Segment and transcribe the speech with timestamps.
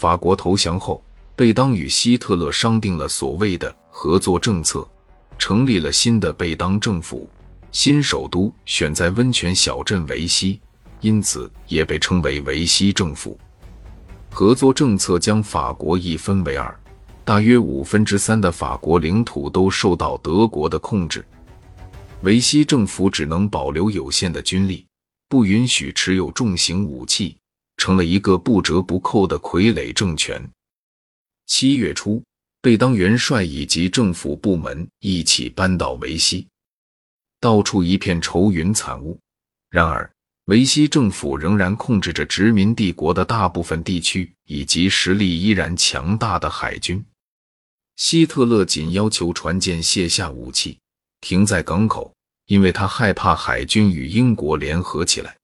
[0.00, 1.04] 法国投降后，
[1.36, 4.88] 贝当与希特勒商定了所谓的合作政策，
[5.38, 7.28] 成立了新的贝当政府，
[7.70, 10.58] 新首都选在温泉小镇维希，
[11.02, 13.38] 因此也被称为维希政府。
[14.30, 16.74] 合作政策将法国一分为二，
[17.22, 21.22] 大约五分之三的法国领土都受到德国的控制。
[22.22, 24.86] 维希政府只能保留有限的军力，
[25.28, 27.36] 不允许持有重型武器，
[27.80, 30.50] 成了一个不折不扣的傀儡政权。
[31.46, 32.22] 七月初，
[32.60, 36.46] 贝当元帅以及政府部门一起搬到维希，
[37.40, 39.18] 到处一片愁云惨雾。
[39.70, 40.12] 然而，
[40.44, 47.02] 维希政府仍然控制着殖民帝国的大部分地区，以及实力依然强大的海军。
[47.96, 50.78] 希特勒仅要求船舰卸下武器，
[51.22, 52.12] 停在港口，
[52.44, 55.34] 因为他害怕海军与英国联合起来。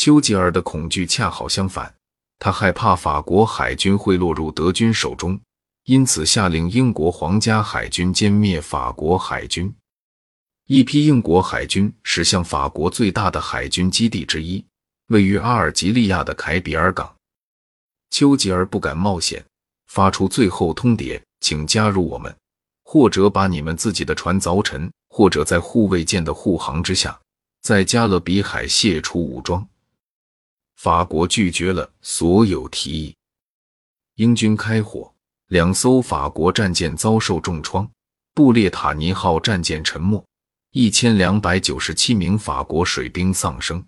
[0.00, 1.94] 丘吉尔的恐惧恰好相反，
[2.38, 5.38] 他害怕法国海军会落入德军手中，
[5.84, 9.70] 因此下令英国皇家海军歼灭法国海军。
[10.68, 14.64] 一批英国海军驶向法国最大的海军基地之一，
[15.08, 17.14] 位于阿尔及利亚的凯比尔港。
[18.08, 19.44] 丘吉尔不敢冒险，
[19.88, 22.34] 发出最后通牒，请加入我们，
[22.84, 27.20] 或者把你们自己的船凿沉，或者在护卫舰的护航之下，
[27.60, 29.68] 在加勒比海卸除武装。
[30.82, 33.14] 法国拒绝了所有提议。
[34.14, 35.12] 英军开火，
[35.48, 37.86] 两艘法国战舰遭受重创，
[38.32, 40.24] 布列塔尼号战舰沉没。
[40.72, 43.84] 一千两百九十七名法国水兵丧生。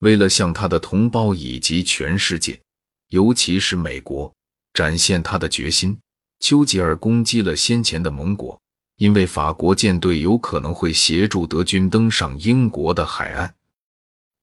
[0.00, 2.60] 为了向他的同胞以及全世界，
[3.08, 4.30] 尤其是美国，
[4.74, 5.98] 展现他的决心，
[6.38, 8.60] 丘吉尔攻击了先前的盟国，
[8.98, 13.54] 因为法国舰队有可能会协助德军登上英国的海岸。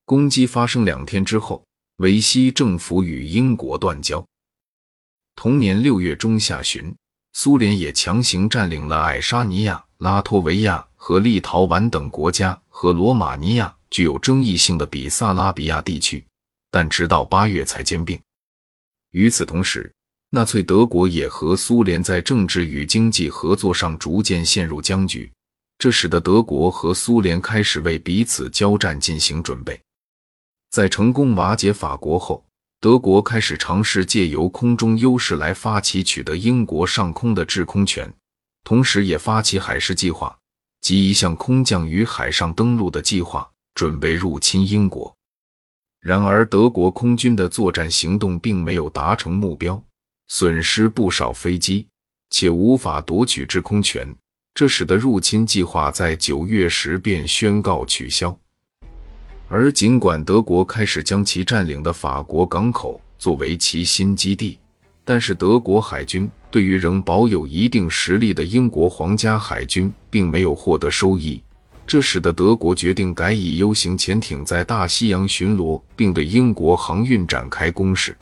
[0.06, 1.64] 攻击发生两天之后，
[1.98, 4.26] 维希政府与英国断交。
[5.36, 6.94] 同年六月中下旬，
[7.34, 10.86] 苏联也强行占领了爱沙尼亚、拉脱维亚。
[11.04, 16.24] 和立陶宛等国家和罗马尼亚具有争议性的比萨拉比亚地区，
[16.70, 18.22] 但直到八月才兼并。
[19.10, 19.92] 与此同时，
[20.30, 25.32] 纳粹德国也和苏联在政治与经济合作上逐渐陷入僵局，
[25.80, 29.82] 这使得德国和苏联开始为彼此交战进行准备。
[30.72, 32.46] 在成功瓦解法国后，
[32.80, 38.12] 德国开始尝试借由空中优势来发起取得英国上空的制空权，
[38.64, 40.36] 同时也发起海事计划。
[40.80, 45.16] 及一项空降于海上登陆的计划，准备入侵英国。
[46.00, 49.80] 然而，德国空军的作战行动并没有达成目标，
[50.30, 51.88] 损失不少飞机，
[52.32, 54.16] 且无法夺取制空权，
[54.56, 58.36] 这使得入侵计划在九月时便宣告取消。
[59.54, 64.58] 而尽管德国开始将其占领的法国港口作为其新基地，
[65.04, 66.30] 但是德国海军。
[66.50, 71.42] 对于仍保有一定实力的英国皇家海军，并没有获得收益，
[71.86, 78.16] 这使得德国决定改以 U 型潜艇在大西洋巡逻，并对英国航运展开攻势。